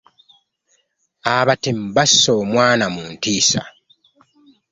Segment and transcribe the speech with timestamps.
[1.35, 3.61] Abatemu basse omwana mu ntiisa.